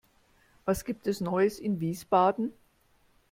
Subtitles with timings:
[0.65, 2.51] Was gibt es Neues in Wiesbaden?